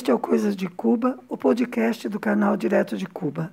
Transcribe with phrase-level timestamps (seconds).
[0.00, 3.52] Este é o Coisas de Cuba, o podcast do canal Direto de Cuba.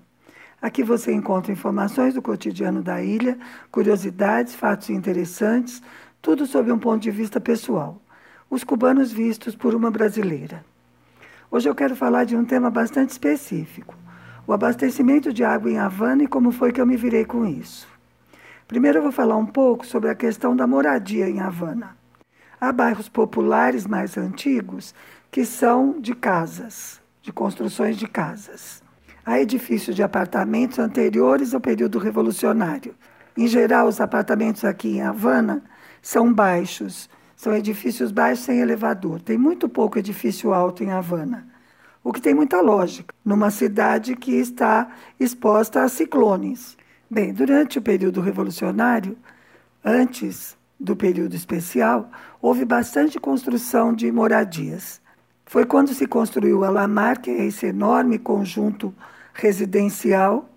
[0.62, 3.38] Aqui você encontra informações do cotidiano da ilha,
[3.70, 5.84] curiosidades, fatos interessantes,
[6.22, 8.02] tudo sob um ponto de vista pessoal.
[8.50, 10.64] Os cubanos vistos por uma brasileira.
[11.52, 13.94] Hoje eu quero falar de um tema bastante específico:
[14.48, 17.90] o abastecimento de água em Havana e como foi que eu me virei com isso.
[18.70, 21.98] Primeiro eu vou falar um pouco sobre a questão da moradia em Havana.
[22.60, 24.96] Há bairros populares mais antigos
[25.32, 28.82] que são de casas, de construções de casas.
[29.26, 32.96] Há edifícios de apartamentos anteriores ao período revolucionário.
[33.36, 35.64] Em geral, os apartamentos aqui em Havana
[36.02, 39.22] são baixos, são edifícios baixos sem elevador.
[39.22, 41.46] Tem muito pouco edifício alto em Havana,
[42.04, 44.90] o que tem muita lógica, numa cidade que está
[45.20, 46.78] exposta a ciclones.
[47.10, 49.18] Bem, durante o período revolucionário,
[49.84, 52.10] antes do período especial,
[52.42, 55.02] houve bastante construção de moradias.
[55.48, 58.94] Foi quando se construiu a Lamar, que é esse enorme conjunto
[59.34, 60.50] residencial,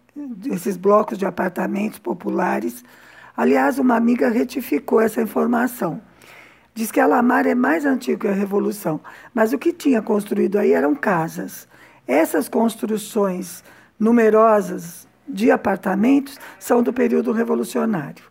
[0.50, 2.84] esses blocos de apartamentos populares.
[3.36, 6.02] Aliás, uma amiga retificou essa informação.
[6.74, 9.00] Diz que a Lamar é mais antiga que a Revolução,
[9.32, 11.68] mas o que tinha construído aí eram casas.
[12.04, 13.62] Essas construções
[13.98, 18.29] numerosas de apartamentos são do período revolucionário.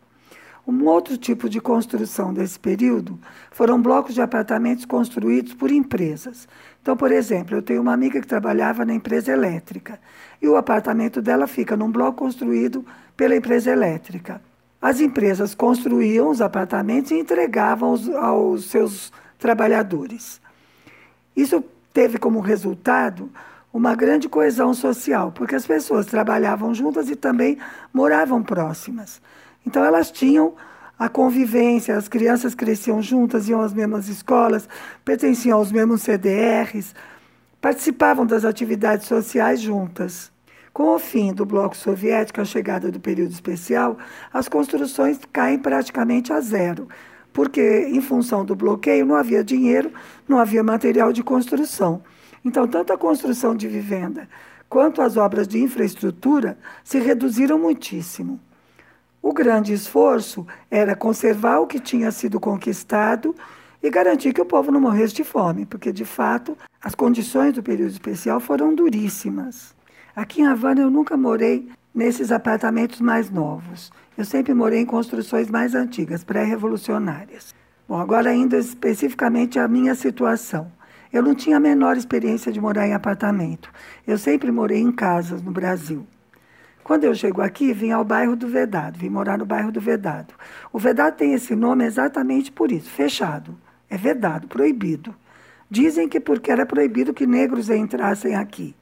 [0.70, 6.48] Um outro tipo de construção desse período foram blocos de apartamentos construídos por empresas.
[6.80, 10.00] Então, por exemplo, eu tenho uma amiga que trabalhava na empresa elétrica
[10.40, 12.86] e o apartamento dela fica num bloco construído
[13.18, 14.40] pela empresa elétrica.
[14.80, 20.40] As empresas construíam os apartamentos e entregavam aos, aos seus trabalhadores.
[21.36, 23.32] Isso teve como resultado
[23.74, 27.58] uma grande coesão social, porque as pessoas trabalhavam juntas e também
[27.92, 29.20] moravam próximas.
[29.66, 30.54] Então elas tinham
[30.98, 34.68] a convivência, as crianças cresciam juntas, iam às mesmas escolas,
[35.06, 36.94] pertenciam aos mesmos CDRs,
[37.62, 40.32] participavam das atividades sociais juntas.
[40.74, 43.98] Com o fim do bloco soviético, a chegada do período especial,
[44.32, 46.88] as construções caem praticamente a zero,
[47.32, 49.92] porque, em função do bloqueio, não havia dinheiro,
[50.28, 52.02] não havia material de construção.
[52.44, 54.28] Então, tanto a construção de vivenda
[54.70, 58.40] quanto as obras de infraestrutura se reduziram muitíssimo.
[59.22, 63.36] O grande esforço era conservar o que tinha sido conquistado
[63.84, 67.64] e garantir que o povo não morresse de fome, porque, de fato, as condições do
[67.64, 69.76] período especial foram duríssimas.
[70.16, 73.92] Aqui em Havana eu nunca morei nesses apartamentos mais novos.
[74.18, 77.54] Eu sempre morei em construções mais antigas, pré-revolucionárias.
[77.88, 80.72] Bom, agora ainda especificamente a minha situação.
[81.12, 83.72] Eu não tinha a menor experiência de morar em apartamento.
[84.06, 86.06] Eu sempre morei em casas no Brasil.
[86.90, 90.34] Quando eu chego aqui, vim ao bairro do Vedado, vim morar no bairro do Vedado.
[90.74, 93.56] O Vedado tem esse nome exatamente por isso, fechado.
[93.88, 95.14] É vedado, proibido.
[95.70, 98.76] Dizem que porque era proibido que negros entrassem aqui.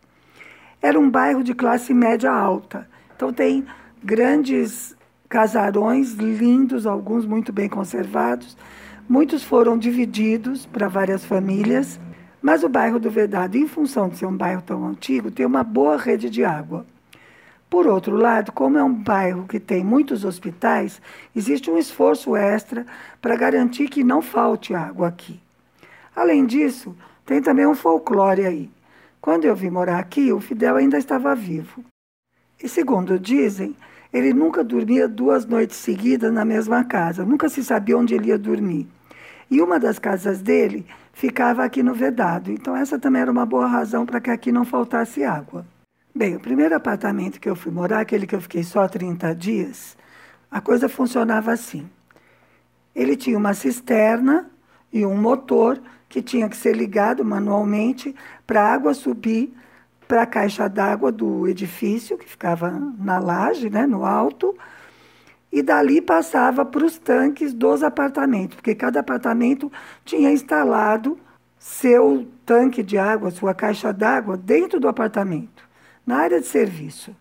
[0.81, 2.87] Era um bairro de classe média alta.
[3.13, 3.65] Então tem
[4.01, 4.95] grandes
[5.27, 8.55] casarões lindos, alguns muito bem conservados.
[9.09, 11.99] Muitos foram divididos para várias famílias,
[12.41, 15.61] mas o bairro do Vedado, em função de ser um bairro tão antigo, tem uma
[15.61, 16.85] boa rede de água.
[17.69, 21.01] Por outro lado, como é um bairro que tem muitos hospitais,
[21.35, 22.85] existe um esforço extra
[23.21, 25.39] para garantir que não falte água aqui.
[26.15, 26.95] Além disso,
[27.25, 28.69] tem também um folclore aí.
[29.19, 31.83] Quando eu vim morar aqui, o Fidel ainda estava vivo.
[32.63, 33.75] E segundo dizem,
[34.13, 38.37] ele nunca dormia duas noites seguidas na mesma casa, nunca se sabia onde ele ia
[38.37, 38.87] dormir.
[39.51, 43.67] E uma das casas dele ficava aqui no Vedado, então essa também era uma boa
[43.67, 45.65] razão para que aqui não faltasse água.
[46.17, 49.95] Bem, o primeiro apartamento que eu fui morar, aquele que eu fiquei só 30 dias,
[50.49, 51.87] a coisa funcionava assim.
[52.95, 54.49] Ele tinha uma cisterna
[54.91, 55.79] e um motor
[56.09, 58.15] que tinha que ser ligado manualmente
[58.47, 59.53] para a água subir
[60.07, 64.57] para a caixa d'água do edifício, que ficava na laje, né, no alto,
[65.51, 69.71] e dali passava para os tanques dos apartamentos, porque cada apartamento
[70.03, 71.15] tinha instalado
[71.59, 75.66] seu tanque de água, sua caixa d'água dentro do apartamento
[76.07, 77.13] na área de serviço.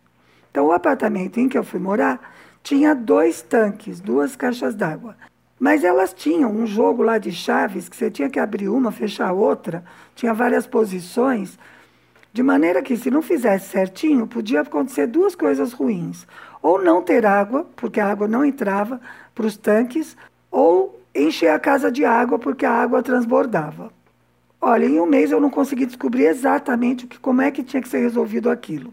[0.51, 5.17] Então, o apartamento em que eu fui morar tinha dois tanques, duas caixas d'água.
[5.59, 9.33] Mas elas tinham um jogo lá de chaves que você tinha que abrir uma, fechar
[9.33, 9.85] outra,
[10.15, 11.59] tinha várias posições,
[12.33, 16.27] de maneira que se não fizesse certinho, podia acontecer duas coisas ruins.
[16.63, 19.01] Ou não ter água, porque a água não entrava
[19.35, 20.17] para os tanques,
[20.51, 23.91] ou encher a casa de água, porque a água transbordava.
[24.69, 27.81] Olha, em um mês eu não consegui descobrir exatamente o que, como é que tinha
[27.81, 28.93] que ser resolvido aquilo.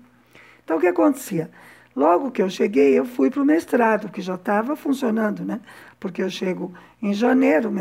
[0.64, 1.50] Então, o que acontecia?
[1.96, 5.60] Logo que eu cheguei, eu fui para o mestrado, que já estava funcionando, né?
[6.00, 6.72] Porque eu chego
[7.02, 7.74] em janeiro,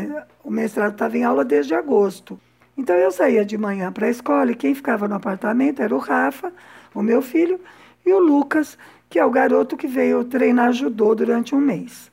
[0.43, 2.39] o mestrado estava em aula desde agosto.
[2.75, 5.99] Então eu saía de manhã para a escola e quem ficava no apartamento era o
[5.99, 6.51] Rafa,
[6.95, 7.59] o meu filho,
[8.03, 8.75] e o Lucas,
[9.07, 12.11] que é o garoto que veio treinar judô durante um mês.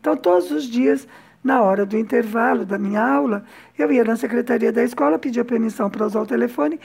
[0.00, 1.06] Então todos os dias,
[1.42, 3.44] na hora do intervalo da minha aula,
[3.76, 6.78] eu ia na secretaria da escola, pedia permissão para usar o telefone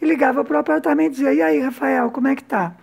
[0.00, 2.74] e ligava para o apartamento e dizia: E aí, Rafael, como é que tá?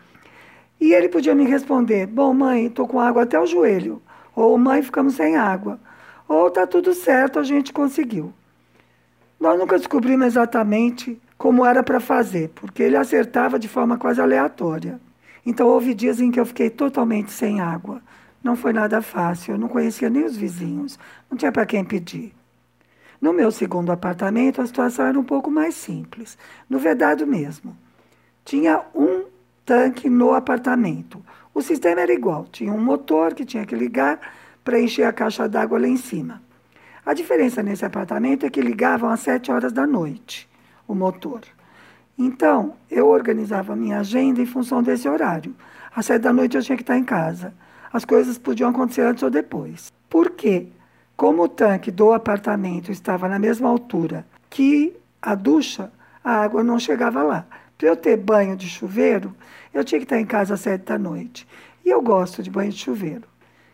[0.80, 4.02] E ele podia me responder: Bom, mãe, estou com água até o joelho.
[4.36, 5.80] Ou, mãe, ficamos sem água.
[6.28, 8.34] Ou, tá tudo certo, a gente conseguiu.
[9.40, 15.00] Nós nunca descobrimos exatamente como era para fazer, porque ele acertava de forma quase aleatória.
[15.46, 18.02] Então, houve dias em que eu fiquei totalmente sem água.
[18.44, 20.98] Não foi nada fácil, eu não conhecia nem os vizinhos,
[21.30, 22.34] não tinha para quem pedir.
[23.22, 26.38] No meu segundo apartamento, a situação era um pouco mais simples,
[26.70, 27.76] no vedado mesmo.
[28.46, 29.26] Tinha um
[29.66, 31.24] tanque no apartamento.
[31.54, 34.20] O sistema era igual, tinha um motor que tinha que ligar
[34.64, 36.42] para encher a caixa d'água lá em cima.
[37.06, 40.50] A diferença nesse apartamento é que ligavam às sete horas da noite
[40.90, 41.42] o motor.
[42.18, 45.56] Então, eu organizava minha agenda em função desse horário.
[45.96, 47.54] Às sete da noite eu tinha que estar em casa.
[47.92, 49.92] As coisas podiam acontecer antes ou depois.
[50.10, 50.68] Por quê?
[51.16, 55.92] Como o tanque do apartamento estava na mesma altura que a ducha,
[56.24, 57.46] a água não chegava lá.
[57.78, 59.36] Para eu ter banho de chuveiro,
[59.74, 61.48] eu tinha que estar em casa às sete da noite.
[61.86, 63.24] E eu gosto de banho de chuveiro.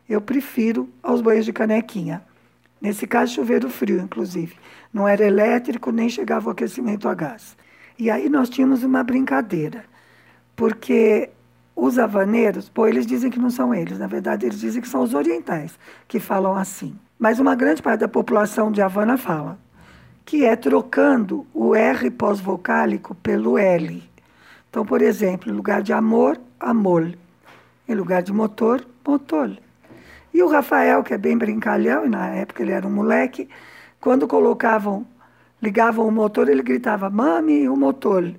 [0.07, 2.21] Eu prefiro aos banhos de canequinha.
[2.79, 4.55] Nesse caso, chuveiro frio, inclusive.
[4.93, 7.57] Não era elétrico, nem chegava o aquecimento a gás.
[7.97, 9.85] E aí nós tínhamos uma brincadeira,
[10.55, 11.29] porque
[11.75, 15.01] os havaneiros, pô, eles dizem que não são eles, na verdade eles dizem que são
[15.01, 15.77] os orientais
[16.07, 16.95] que falam assim.
[17.19, 19.57] Mas uma grande parte da população de Havana fala,
[20.25, 24.03] que é trocando o R pós-vocálico pelo L.
[24.69, 27.13] Então, por exemplo, em lugar de amor, amor.
[27.87, 29.51] Em lugar de motor, motor.
[30.33, 33.47] E o Rafael, que é bem brincalhão, e na época ele era um moleque,
[34.01, 35.05] quando colocavam,
[35.61, 38.33] ligavam o motor, ele gritava, mami, o motor.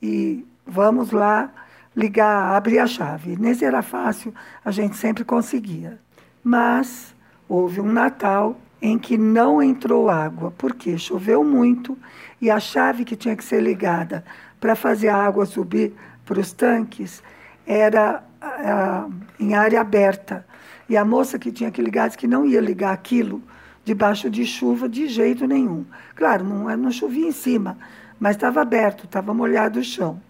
[0.00, 1.50] E vamos lá
[1.96, 3.36] ligar, abrir a chave.
[3.36, 4.34] Nesse era fácil,
[4.64, 5.98] a gente sempre conseguia.
[6.44, 7.14] Mas
[7.48, 11.96] houve um Natal em que não entrou água, porque choveu muito
[12.40, 14.22] e a chave que tinha que ser ligada
[14.60, 15.94] para fazer a água subir
[16.24, 17.22] para os tanques
[17.66, 19.08] era ah,
[19.40, 20.46] em área aberta.
[20.88, 23.42] E a moça que tinha que ligar disse que não ia ligar aquilo
[23.84, 25.84] debaixo de chuva de jeito nenhum.
[26.14, 27.78] Claro, não, não chovia em cima,
[28.20, 30.20] mas estava aberto, estava molhado o chão.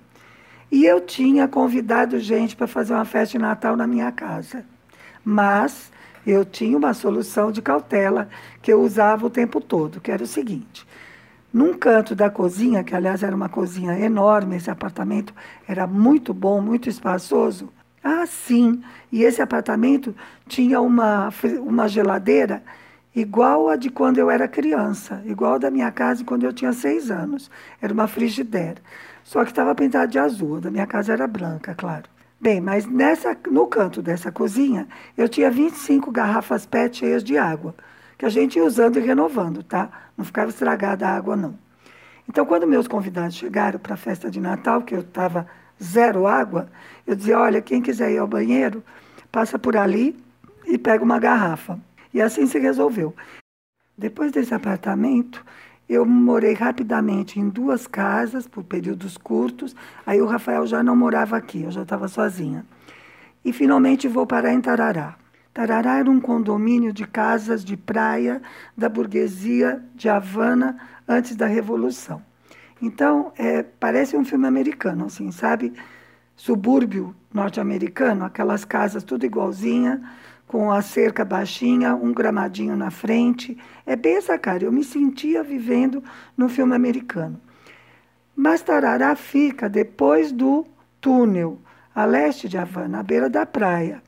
[0.71, 4.65] E eu tinha convidado gente para fazer uma festa de Natal na minha casa.
[5.25, 5.91] Mas
[6.27, 8.29] eu tinha uma solução de cautela
[8.61, 10.87] que eu usava o tempo todo, que era o seguinte:
[11.53, 15.33] num canto da cozinha, que aliás era uma cozinha enorme, esse apartamento
[15.69, 17.73] era muito bom, muito espaçoso,
[18.03, 18.83] ah, sim.
[19.11, 20.15] E esse apartamento
[20.47, 21.29] tinha uma,
[21.61, 22.63] uma geladeira
[23.17, 26.73] igual a de quando eu era criança, igual a da minha casa quando eu tinha
[26.75, 27.51] seis anos.
[27.81, 28.77] Era uma frigideira.
[29.25, 30.61] Só que estava pintada de azul.
[30.61, 32.05] Da minha casa era branca, claro.
[32.39, 34.87] Bem, mas nessa, no canto dessa cozinha,
[35.17, 37.75] eu tinha 25 garrafas PET cheias de água,
[38.19, 39.89] que a gente ia usando e renovando, tá?
[40.17, 41.59] Não ficava estragada a água, não.
[42.29, 45.47] Então, quando meus convidados chegaram para a festa de Natal, que eu estava
[45.83, 46.69] zero água,
[47.07, 48.85] eu dizia, olha, quem quiser ir ao banheiro,
[49.33, 50.15] passa por ali
[50.67, 51.79] e pega uma garrafa.
[52.13, 53.15] E assim se resolveu.
[53.97, 55.45] Depois desse apartamento,
[55.89, 59.75] eu morei rapidamente em duas casas, por períodos curtos.
[60.05, 62.65] Aí o Rafael já não morava aqui, eu já estava sozinha.
[63.45, 65.17] E finalmente vou parar em Tarará.
[65.55, 68.43] Tarará era um condomínio de casas de praia
[68.77, 72.23] da burguesia de Havana antes da Revolução.
[72.83, 75.73] Então, é, parece um filme americano, assim, sabe?
[76.37, 80.03] Subúrbio norte-americano, aquelas casas tudo igualzinha,
[80.47, 83.59] com a cerca baixinha, um gramadinho na frente.
[83.85, 84.65] É bem essa cara.
[84.65, 86.03] Eu me sentia vivendo
[86.37, 87.41] no filme americano.
[88.35, 90.67] Mas Tarará fica depois do
[91.01, 91.59] túnel,
[91.95, 94.03] a leste de Havana, à beira da praia.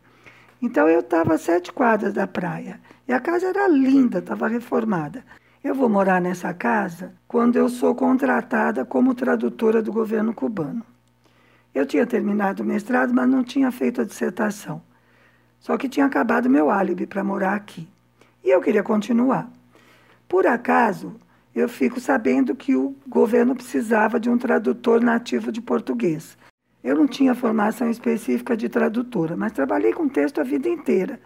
[0.61, 2.80] Então eu estava a sete quadras da praia.
[3.07, 5.25] E a casa era linda, estava reformada.
[5.64, 10.85] Eu vou morar nessa casa quando eu sou contratada como tradutora do governo cubano.
[11.75, 14.83] Eu tinha terminado o mestrado, mas não tinha feito a dissertação.
[15.59, 17.88] Só que tinha acabado meu álibi para morar aqui.
[18.45, 19.50] E eu queria continuar.
[20.29, 21.15] Por acaso,
[21.55, 26.37] eu fico sabendo que o governo precisava de um tradutor nativo de português.
[26.83, 31.21] Eu não tinha formação específica de tradutora, mas trabalhei com texto a vida inteira.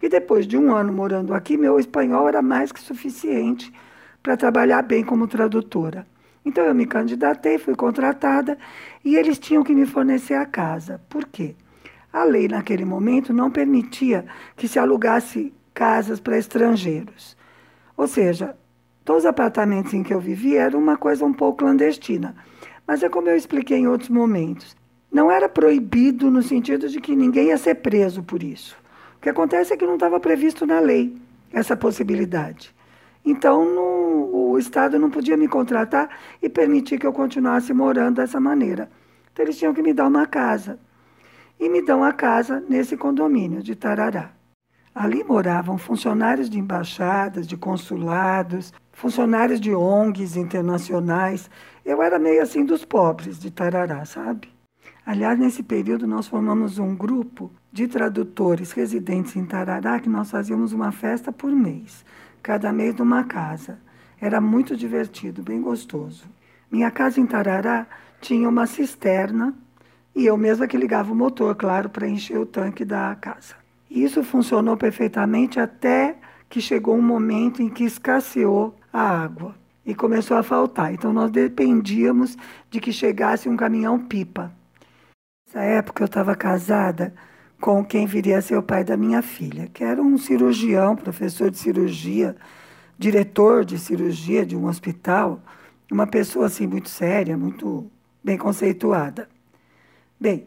[0.00, 3.72] E depois de um ano morando aqui, meu espanhol era mais que suficiente
[4.22, 6.06] para trabalhar bem como tradutora.
[6.44, 8.58] Então eu me candidatei, fui contratada
[9.04, 11.00] e eles tinham que me fornecer a casa.
[11.08, 11.56] Por quê?
[12.14, 14.24] A lei naquele momento não permitia
[14.56, 17.36] que se alugasse casas para estrangeiros.
[17.94, 18.56] Ou seja,
[19.04, 22.34] Todos os apartamentos em que eu vivia era uma coisa um pouco clandestina.
[22.86, 24.74] Mas é como eu expliquei em outros momentos.
[25.12, 28.74] Não era proibido no sentido de que ninguém ia ser preso por isso.
[29.16, 31.14] O que acontece é que não estava previsto na lei
[31.52, 32.74] essa possibilidade.
[33.24, 36.08] Então, no, o Estado não podia me contratar
[36.42, 38.90] e permitir que eu continuasse morando dessa maneira.
[39.32, 40.78] Então, eles tinham que me dar uma casa.
[41.58, 44.32] E me dão a casa nesse condomínio de Tarará.
[44.94, 51.50] Ali moravam funcionários de embaixadas, de consulados, funcionários de ONGs internacionais.
[51.84, 54.48] Eu era meio assim dos pobres de Tarará, sabe?
[55.04, 60.72] Aliás, nesse período nós formamos um grupo de tradutores residentes em Tarará que nós fazíamos
[60.72, 62.04] uma festa por mês
[62.44, 63.78] cada mês numa casa.
[64.20, 66.26] Era muito divertido, bem gostoso.
[66.70, 67.86] Minha casa em Tarará
[68.20, 69.54] tinha uma cisterna
[70.14, 73.54] e eu mesma que ligava o motor, claro, para encher o tanque da casa.
[73.90, 76.16] Isso funcionou perfeitamente até
[76.48, 79.54] que chegou um momento em que escasseou a água
[79.84, 80.94] e começou a faltar.
[80.94, 82.36] Então nós dependíamos
[82.70, 84.52] de que chegasse um caminhão pipa.
[85.46, 87.14] Nessa época eu estava casada
[87.60, 91.50] com quem viria a ser o pai da minha filha, que era um cirurgião, professor
[91.50, 92.36] de cirurgia,
[92.98, 95.42] diretor de cirurgia de um hospital,
[95.90, 97.90] uma pessoa assim muito séria, muito
[98.22, 99.28] bem conceituada.
[100.24, 100.46] Bem,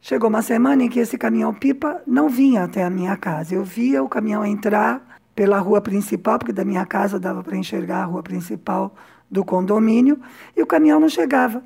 [0.00, 3.54] chegou uma semana em que esse caminhão-pipa não vinha até a minha casa.
[3.54, 7.98] Eu via o caminhão entrar pela rua principal, porque da minha casa dava para enxergar
[7.98, 8.94] a rua principal
[9.30, 10.18] do condomínio,
[10.56, 11.62] e o caminhão não chegava,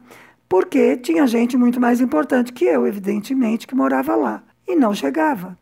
[0.48, 5.56] porque tinha gente muito mais importante que eu, evidentemente, que morava lá e não chegava.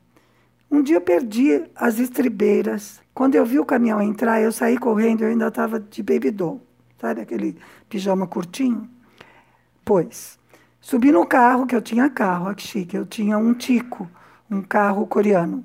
[0.70, 3.02] Um dia eu perdi as estribeiras.
[3.12, 6.66] Quando eu vi o caminhão entrar, eu saí correndo, eu ainda estava de baby doll,
[6.98, 8.88] sabe aquele pijama curtinho?
[9.84, 10.40] Pois,
[10.82, 14.10] subi no carro, que eu tinha carro, aqui chique, eu tinha um Tico,
[14.50, 15.64] um carro coreano.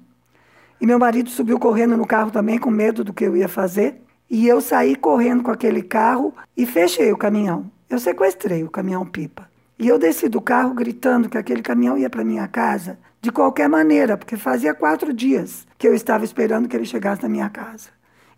[0.79, 4.01] E meu marido subiu correndo no carro também, com medo do que eu ia fazer.
[4.29, 7.69] E eu saí correndo com aquele carro e fechei o caminhão.
[7.89, 9.49] Eu sequestrei o caminhão pipa.
[9.79, 13.67] E eu desci do carro gritando que aquele caminhão ia para minha casa de qualquer
[13.67, 17.89] maneira, porque fazia quatro dias que eu estava esperando que ele chegasse na minha casa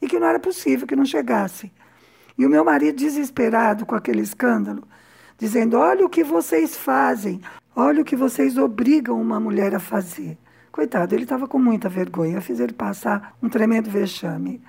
[0.01, 1.71] e que não era possível que não chegasse.
[2.37, 4.83] E o meu marido, desesperado com aquele escândalo,
[5.39, 7.41] dizendo: Olha o que vocês fazem,
[7.75, 10.37] olha o que vocês obrigam uma mulher a fazer.
[10.71, 12.39] Coitado, ele estava com muita vergonha.
[12.41, 14.61] Fiz ele passar um tremendo vexame.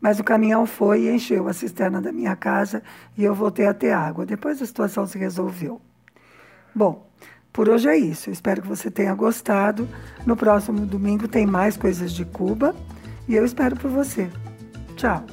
[0.00, 2.82] Mas o caminhão foi e encheu a cisterna da minha casa
[3.16, 4.24] e eu voltei a ter água.
[4.24, 5.80] Depois a situação se resolveu.
[6.74, 7.06] Bom,
[7.52, 8.28] por hoje é isso.
[8.28, 9.88] Eu espero que você tenha gostado.
[10.26, 12.74] No próximo domingo tem mais coisas de Cuba
[13.26, 14.30] e eu espero por você.
[14.96, 15.24] Tchau.